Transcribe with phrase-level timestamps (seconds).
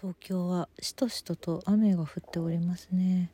[0.00, 3.32] 東京はしとしとと雨が降っておりますね。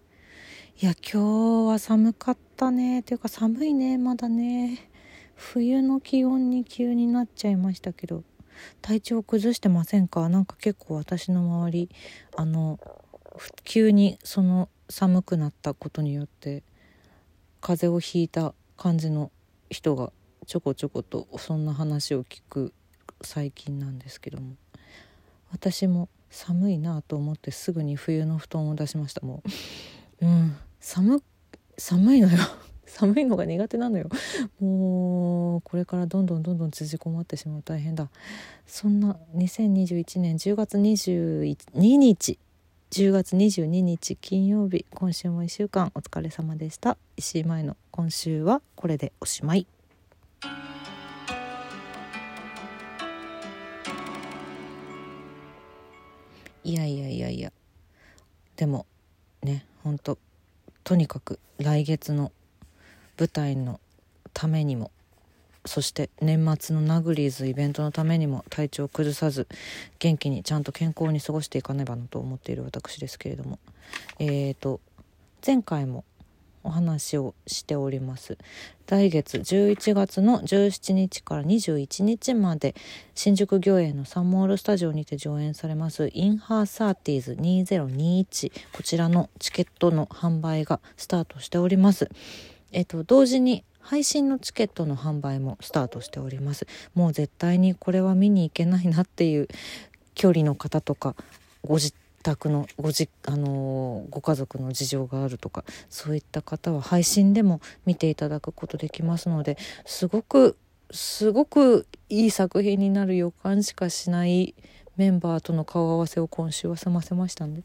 [0.81, 3.03] いや今日は寒かったね。
[3.03, 3.99] ていうか寒いね。
[3.99, 4.91] まだね。
[5.35, 8.25] 冬の気温に急になっちゃいましたけど
[8.81, 10.31] 体調崩してませんか？
[10.31, 11.91] なんか結構私の周り
[12.35, 12.81] あの
[13.65, 16.63] 急にその寒くなったことによって
[17.61, 19.31] 風邪をひいた感じの
[19.69, 20.15] 人が
[20.47, 22.73] ちょこちょことそんな話を聞く
[23.21, 24.55] 最近なんですけども。
[25.53, 29.43] 私も寒いなと思ってすぐに冬の布団を出しましたも
[30.21, 30.27] う。
[30.27, 30.57] うん。
[30.81, 31.23] 寒
[31.79, 32.39] 寒いのよ。
[32.87, 34.09] 寒いのが苦手なのよ。
[34.61, 38.11] もうこれからどんどんどんどん縮こまってしまう大変だ。
[38.67, 42.39] そんな2021年10月22日。
[42.91, 44.87] 10月22日金曜日。
[44.93, 46.97] 今週も1週間お疲れ様でした。
[47.17, 49.67] 石井前の今週はこれでおしまい
[56.65, 57.53] いやいやいやいや。
[58.57, 58.87] でも
[59.43, 60.19] ねほんと
[60.83, 62.33] とにかく来月の
[63.19, 63.81] 舞台の
[64.33, 64.91] ためにも
[65.67, 69.47] そして年末のナグリーズイベントのためにも体調を崩さず
[69.99, 73.59] 元気にちゃんと健康に過ごしていかねばなと思っている私ですけれども。
[74.19, 74.81] えーと
[75.47, 76.05] 前回も
[76.65, 78.37] お話をしております。
[78.87, 82.75] 来月11月の17日から21日まで
[83.15, 92.11] 新宿御苑のサンモールスタジオにて上演されますインハーサーティーズ2021こちらのチケットの販売がスタートしております。
[92.73, 96.67] えっと同時に配信のチケットの販売もスタートしております。
[96.95, 99.49] もう絶対にこれは見に行けないなっていう
[100.15, 101.15] 距離の方とか
[101.63, 101.93] ご自
[102.25, 110.57] 宅のごじ、あの、ご家族の事情があるとかそういった方は配信でも見ていただくことできますのですごく
[110.91, 114.55] すごくいい作品になる予感しかしない
[114.97, 117.63] メンバーとの顔合わせを今週は済ませましたんで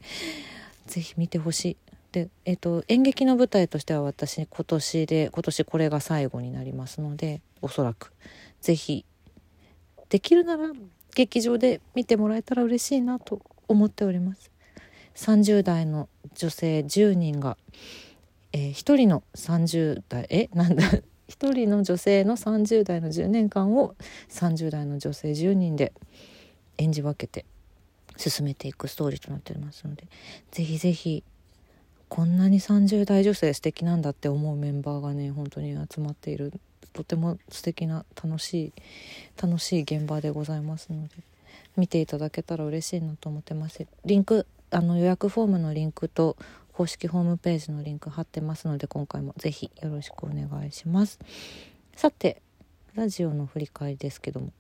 [0.88, 1.78] 是非見てほしい。
[2.12, 8.12] で、えーと、演劇の舞台としては私今年で今年これが最後になりますのでおそらく
[8.62, 9.06] 是非
[10.10, 10.72] できるなら
[11.14, 14.52] 劇場で見てもらえたら嬉しいなと思っております。
[15.16, 17.58] 30代の女性10人が、
[18.54, 20.84] えー、1人の30代えなんだ
[21.30, 23.96] 1人の女性の30代の10年間を
[24.30, 25.94] 30代の女性10人で
[26.78, 27.46] 演じ分けて
[28.18, 30.08] 進めていくストーリーとなっておりますので
[30.52, 31.24] ぜひぜひ
[32.08, 36.54] こんなに30代女性素敵なんだって思うメンバーがね本当に集まっている
[36.94, 38.74] とても素敵な楽しい
[39.42, 41.16] 楽しい現場でございますので
[41.80, 43.88] 見ていただけたら嬉しいなと思ってます。
[44.06, 46.38] リンクあの予約フォームのリンクと
[46.74, 51.20] 公式ホームページのリンク貼ってますので今回もぜひよろしくお願いします。
[51.96, 52.42] さて
[52.96, 54.52] ラジオの振り返りですけども、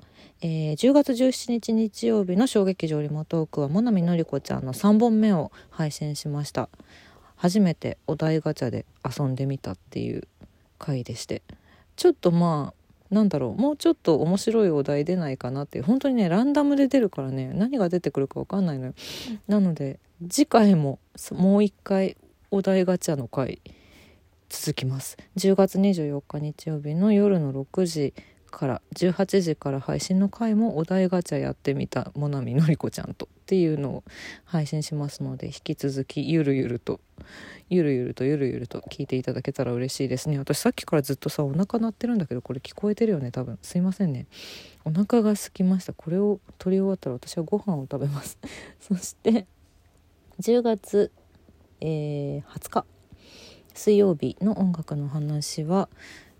[0.41, 6.69] えー、10月17日日曜日の小劇場リモートークはもなみのりこちゃんの3本目を配信しました。
[7.35, 10.27] 初めてお題ガチャで遊んでみたっていう
[10.77, 11.41] 回でして。
[11.95, 12.78] ちょっとまあ
[13.09, 18.93] なんだろうもうちょっと面白いお題出ないかなって本当にねランダムで出るからね何が出てくるか分かんないのよ。
[19.47, 19.99] なので
[20.29, 20.99] 次回も
[21.31, 22.17] もう一回
[22.51, 23.61] お題ガチャの回
[24.49, 25.17] 続きます。
[25.37, 28.13] 10月24日日曜日の夜の6時
[28.49, 34.03] から18時から配信の回もお題ガチャやってみたもなみのりこちゃんとっていうのを
[34.45, 36.99] 配信しますので引き続きゆるゆると
[37.69, 40.39] ゆるゆるとゆるゆると聞いていただけたら嬉しいですね。
[40.39, 43.59] 私さっきからずっとさお腹鳴ってるんだけどこれ聞こえてるよね多分。
[43.61, 44.27] すいませんね。
[44.85, 45.93] お腹が空きました。
[45.93, 48.37] これを取り終わったら私はご飯を食べます。
[48.81, 49.45] そして
[50.39, 51.11] 10月、
[51.81, 52.85] えー、20日
[53.73, 55.89] 水曜日の音楽の話は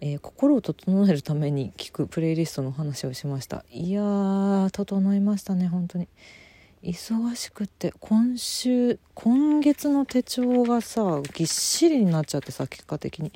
[0.02, 3.66] えー、心を整えるために聴くプレイリストの話をしました。
[3.72, 6.08] いやー整いましたね本当に。
[6.82, 13.34] 忙しくって今週今月の手帳がさぎっしりになっちゃってさ結果的に。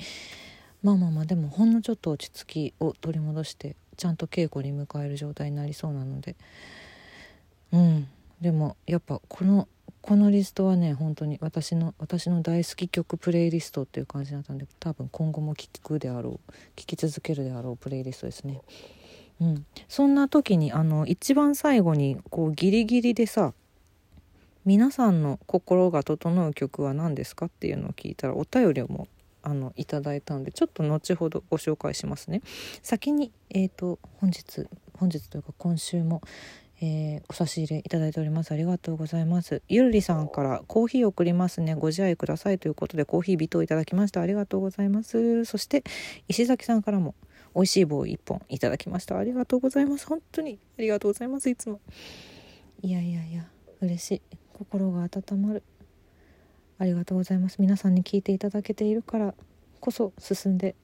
[0.82, 6.36] まあまあまあでもほんのちょっと落ち着きを取り戻してちゃんと稽古に迎える状態になりそうなので。
[7.72, 8.08] うん。
[8.40, 9.68] でもやっぱこの
[10.04, 18.60] このリストはね本当に私の私の大好き曲プレイリストっていう感じだったんで多分今後も聴くであろう聴き続けるであろうプレイリストですね。
[19.40, 23.54] うん、そんな時にあの一番最後にこうギリギリでさ
[24.66, 29.08] 皆さんの心が整う曲は何ですかっていうのを聞いたらお便りも
[29.42, 32.42] あのいただいたのでちょっと後ほどご紹介しますね。
[32.82, 34.66] 先に、えーと本日
[34.98, 36.22] 本日というか今週も、
[36.84, 38.52] えー、お差し入れいただいております。
[38.52, 39.62] ありがとうございます。
[39.68, 41.74] ゆるりさんからコーヒー送りますね。
[41.74, 44.20] ご自愛くださいということでコーヒー微糖いただきました。
[44.20, 45.46] ありがとうございます。
[45.46, 45.82] そして
[46.28, 47.14] 石崎さんからも
[47.54, 49.16] 美味しい棒1本いただきました。
[49.16, 50.06] ありがとうございます。
[50.06, 51.48] 本当にありがとうございます。
[51.48, 51.80] いつも。
[52.82, 53.46] いやいやいや
[53.80, 54.22] 嬉しい。
[54.52, 55.62] 心が温まる。
[56.78, 57.56] ありがとうございます。
[57.60, 59.34] 皆さんに聞いていただけているから
[59.80, 60.74] こそ進んで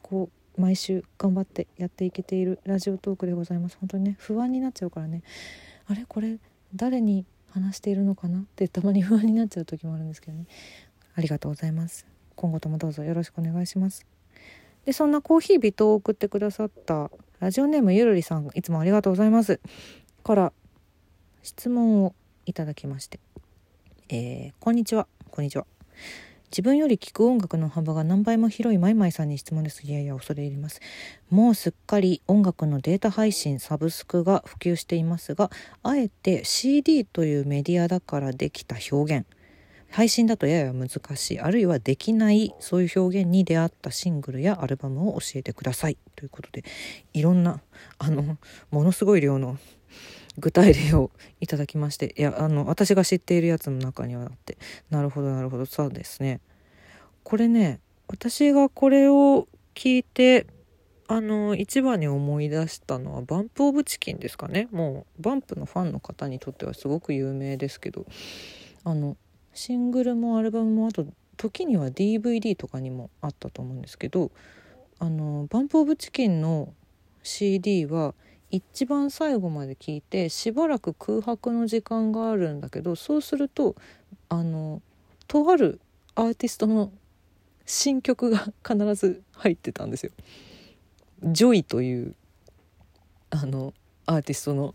[0.00, 3.78] こう毎週頑張ってやっていけているラジオトークでございます。
[3.80, 5.22] 本当にね不安になっちゃうからね。
[5.86, 6.04] あれ？
[6.06, 6.38] これ？
[6.74, 8.40] 誰に話しているのかな？
[8.40, 10.46] ってたまに不安になっちゃう時もあるんですけどね。
[11.14, 12.06] ありがとうございます。
[12.34, 14.04] 今後ともどうぞよろしくお願いします。
[14.84, 19.60] でそんなコーヒー微糖を送ってくださったラジオネームゆるりさんいつもありがとうございます。
[20.24, 20.52] から
[21.42, 22.14] 質問を
[22.46, 23.20] いただきまして。
[24.08, 25.06] えー、こんにちは。
[25.30, 25.66] こんにちは。
[26.50, 29.86] 自分より聴く音楽の幅が何倍も広いマイマイさんに質問です。
[29.86, 30.80] いやいや恐れ入ります。
[31.30, 35.50] もうすっかり音楽のデータ配信サブスクが普及していますが
[35.82, 39.26] あえて CD というメディアだからできた表現。
[39.90, 41.40] 配信だとやや難しい。
[41.40, 45.96] あるいはできないそういう表現に出会ったシングルやアルバムを教えてください。
[46.16, 46.64] ということで
[47.12, 47.60] いろんな
[47.98, 48.38] あの
[48.70, 49.58] ものすごい量の
[50.38, 54.56] 具体例をいただきましていやあの私が知っているやつの中にはあって
[54.90, 56.40] なるほどなるほどそうですね。
[57.24, 60.46] これね私がこれを聞いて
[61.08, 64.68] あの一番に思い出したのはバンプ・オブ・チキンですかね。
[64.72, 68.06] もうバンプのファンの方にとってはすごく有名ですけど
[68.84, 69.16] あの
[69.54, 71.06] シングルもアルバムもあと
[71.36, 74.30] 時には DVD とかにもあったと思うんですけど
[74.98, 76.72] あの BUMP OF CHICKEN の
[77.22, 78.14] CD は
[78.50, 83.76] 一番最後まで聞いてしばらく空白の時間があるんだけどそうすると
[84.28, 84.80] あの
[85.26, 85.80] とある
[86.14, 86.90] アーティストの
[87.66, 90.12] 新曲が必ず入ってたんですよ。
[91.22, 92.14] ジョイという
[93.30, 93.74] あの
[94.06, 94.74] アーティストの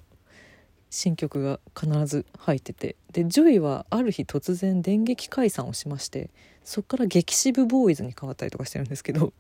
[0.92, 2.96] 新曲が必ず入ってて。
[3.12, 6.30] でジョイはある日突然電撃解散をしまして
[6.64, 9.34] そっから激渋ボーイズに変わったりとかしてるんですけど。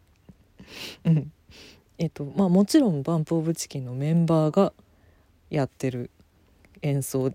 [1.05, 1.31] うん。
[1.97, 4.73] えっとまあもちろんバンプ・オブ・チキンのメンバーが
[5.49, 6.09] やってる
[6.81, 7.31] 演奏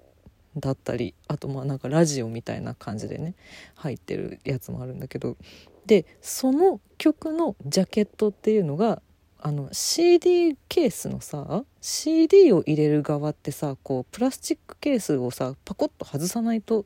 [0.57, 3.35] だったりあとまあなんかラジオみたいな感じでね
[3.77, 5.37] 入ってるやつもあるんだけど
[5.87, 9.01] でその曲のジャケットっていうのが
[9.41, 16.85] あの CD ケースのさ CD を入れる側ってさこうプラスチックケースをさパコッと外さないと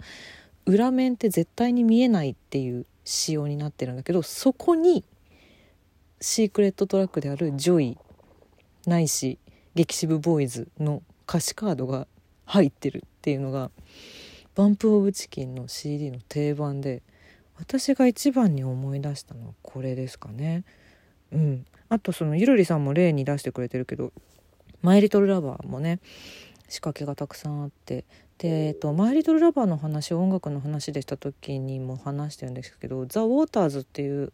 [0.67, 5.05] 裏面って絶対に見えないっていう仕様になってるんだけどそこに
[6.23, 7.99] シークレットトラックである「ジョイ」
[8.87, 9.39] ないし
[9.75, 12.07] 「激渋ボーイズ」の歌詞カードが
[12.47, 13.73] 入ってるっていうのが
[14.55, 17.03] BUMP OF CHICKEN の CD の定番で
[17.59, 20.65] 私が一番に思い出したのはこれですかね。
[21.33, 24.13] うん、あとそのゆるりさんも例に出してくれてるけど
[24.81, 25.99] 「マイ・リトル・ラバー」もね
[26.69, 28.05] 仕掛けがたくさんあって
[28.39, 34.33] で、えっと、マイ・リトル・ラバーの話音楽の話でした時にも話してるんですけど「ザ・ウォーターズ」っていう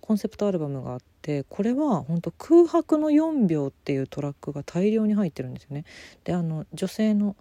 [0.00, 5.84] コンセプトアルバムがあってこれは本当空白の4秒っていうトラックが大量に入ってるんですよね。
[6.24, 7.36] であの女性の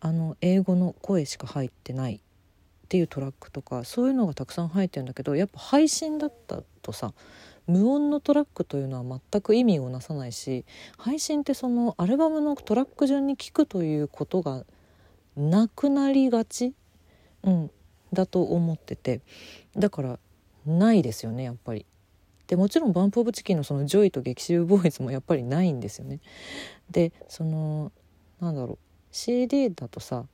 [0.00, 2.20] あの英語の声しか入ってないっ
[2.88, 7.12] ていうトラックとかそういうのがたくさん入ってるんだけどやっぱ配信だったとさ
[7.68, 10.64] 無音のトラックというのは全く意味をなさないし
[10.98, 14.64] 配信ってそのアルバムのトラック順に聴くということが
[15.36, 16.74] なくなりがち、
[17.44, 17.70] うん、
[18.12, 19.20] だと思ってて
[19.76, 20.18] だから
[20.66, 21.86] ないですよねやっぱり。
[22.52, 26.20] でもちろん BUMP OF CHICKEN のその「ジョイ」と「激渋ボーイズ」もやっぱりないんですよね。
[26.90, 27.90] でその
[28.40, 28.78] なんだろう
[29.10, 30.26] CD だとさ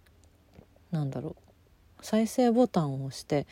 [0.91, 3.47] なんだろう再生ボタンを押して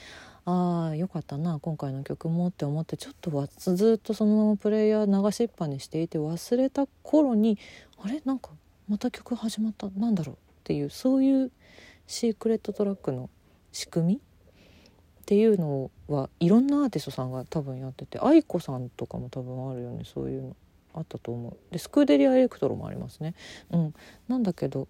[0.46, 7.58] ああよかったな今回の曲もって思ってちょっとわずっとそのままプレイヤー流しっぱにしていて忘れた頃に
[8.02, 8.20] あれ？
[8.24, 8.50] なんか
[8.88, 9.88] また曲始まった。
[9.90, 10.34] なんだろう？
[10.34, 11.52] っていうそういう
[12.08, 13.30] シークレットトラックの
[13.70, 14.20] 仕組み
[15.26, 20.56] っていうのはいろんなアーティストさんが多分やってて aiko さんとかも多分あるよねそういうの
[20.94, 21.56] あったと思う。
[21.72, 23.34] でスクーデリア・エレクトロもありますね。
[23.72, 23.94] うん。
[24.28, 24.86] なんだけど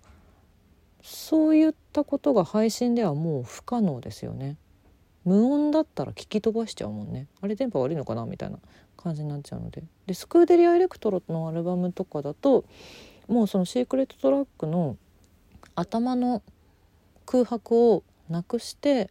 [1.02, 4.58] そういったことが配信ではもう不可能ですよね。
[5.24, 7.28] 無音だったら聞き飛ばしちゃうもんね。
[7.40, 8.58] あれ電波悪いのかなみたいな
[8.98, 9.84] 感じになっちゃうので。
[10.06, 12.66] でスクーデリア・エレクトロのアルバムとかだと
[13.26, 14.98] もうそのシークレットトラックの
[15.74, 16.42] 頭の
[17.24, 19.10] 空白をなくして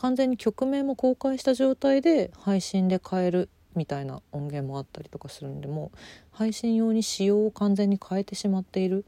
[0.00, 5.98] 完全に曲名も公開した状態で配信で買えるみたいな音源もあったりとかするんでもう
[6.32, 9.04] 配信用に仕様を完全に変えてしまっている。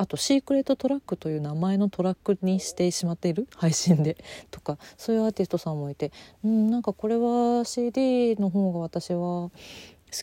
[0.00, 3.48] あとシークレットトラックという名前のトラックにしてしまっている。
[3.56, 6.12] 配信でとかそういうアーティストさんもいて
[6.44, 9.50] うんなんかこれは CD の方が私は好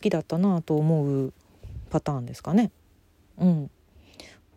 [0.00, 1.34] きだったなと思う
[1.90, 2.70] パターンですかね。
[3.38, 3.70] うん。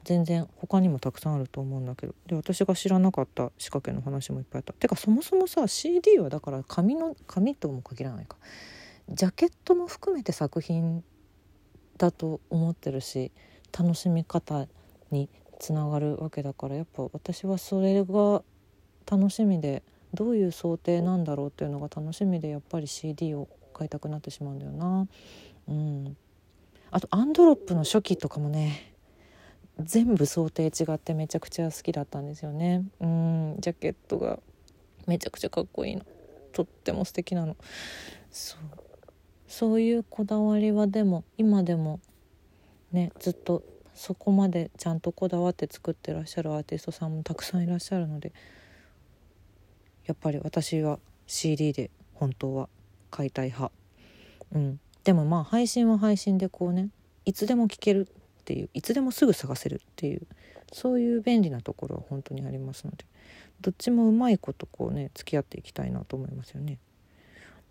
[0.10, 2.16] 全然他にもたくさんあると思うんだけど。
[2.26, 4.74] で私が知らなかった仕掛けの話もいっぱいあった。
[4.74, 8.38] てかそもそもさ CD はだから紙の紙とも限らないか。
[9.08, 11.04] ジャケットも含めて作品
[12.00, 13.32] だと思ってるし
[13.78, 14.68] 楽しみ方
[15.12, 18.42] につながるわけだからやっぱ私はそれが
[19.06, 19.84] 楽しみで
[20.16, 25.08] どういう想定なんだろうっていうのが楽しみでやっぱり CD を買いたくなってしまうんだよな。
[25.68, 26.18] うん、
[26.90, 28.89] あとアンドロップの初期とかもね
[29.84, 32.84] 全部想定違ってめちゃくちゃ好きだったんですよね。
[33.00, 33.56] うん。
[33.60, 34.40] ジャケットが
[35.08, 36.04] めちゃくちゃかっこいいの。
[36.52, 37.56] とっても素敵なの。
[38.32, 38.60] そう。
[39.48, 42.00] そういうこだわりはでも今でも
[42.92, 43.64] ねずっと
[43.96, 48.32] そこまでちゃんとこだわって作ってらっしゃるアーティストさんもたくさんいらっしゃるので
[50.06, 52.70] やっぱり私は CD で本当は
[53.10, 53.72] 買いたい派。
[54.54, 54.80] うん。
[55.04, 56.90] でもまあ配信は配信でこうね
[57.26, 58.08] いつでも聴ける
[58.50, 60.24] っていういつでもすぐ探せるっていう
[60.74, 63.06] そういう便利なところは本当にありますので
[63.62, 66.80] どっちもうまいことこうね付き合っていきたいなと思いますよね。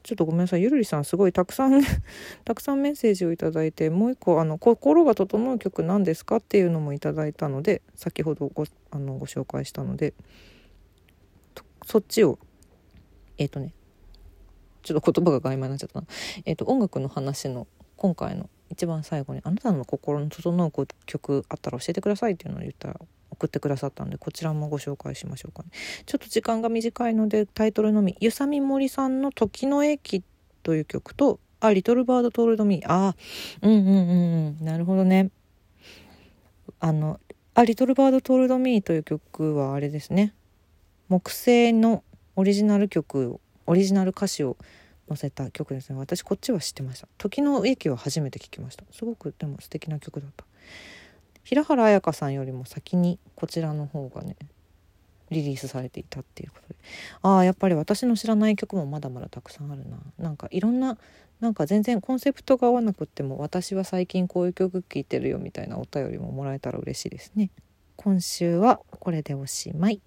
[0.04, 1.82] ちょっとごめんなさいゆるりさんすごいたくさん
[2.44, 10.14] たくさんメッセージを頂いてもう一個あの「心が整う曲何ですか?」っていうのもいただいたので先ほどごあのご紹介したので
[11.84, 12.38] そっちを
[13.38, 13.74] えっ、ー、とね
[14.84, 16.06] ちょっと言葉が曖昧になっちゃったな。
[16.44, 17.66] えっ、ー、と音楽の話の
[17.96, 20.72] 今回の一番最後に「あなたの心の整う
[21.06, 25.70] 曲あったら教えてください」っていうのを言ったら送ってくださったんでこちらもご紹介しましょうかね。
[26.06, 30.22] ちょっと時間が短いのでタイトルのみ「ゆさみもりさんの時の駅」
[30.62, 33.14] という曲と「あリトルバードトールドミー」あ
[33.62, 35.30] うんうんうんなるほどね。
[36.80, 37.20] あの
[37.54, 40.34] 「あリトルバードトールドミー」という曲はあれですね。
[41.08, 42.04] 木星の
[42.36, 44.56] オリジナル曲オリジナル歌詞を
[45.08, 45.98] 載せた曲ですね。
[45.98, 47.08] 私こっちは知ってました。
[47.18, 48.84] 時の駅は初めて聞きました。
[48.92, 50.44] すごくでも素敵な曲だった。
[51.44, 54.36] 平原綾香さんよりも先にこちらの方がね
[55.30, 56.76] リリースされていたっていうことで。
[57.22, 59.98] ああやっぱり私の知らない曲もまだまだたくさんあるな。
[60.18, 60.98] なんかいろんな
[61.40, 67.50] なんか全然コンセプトが合わなくっても私は最近こういう曲聴いてるよみたいなお便りももらえたら嬉しいですね。
[67.96, 70.00] 今週はこれでおしまい。